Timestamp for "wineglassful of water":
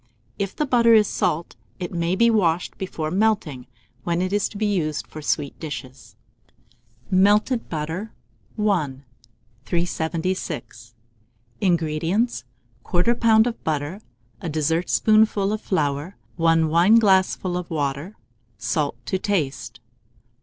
16.69-18.15